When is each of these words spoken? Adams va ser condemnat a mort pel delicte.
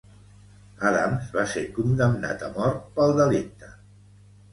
Adams 0.91 1.27
va 1.35 1.43
ser 1.51 1.61
condemnat 1.75 2.45
a 2.47 2.49
mort 2.55 2.87
pel 2.97 3.13
delicte. 3.21 3.71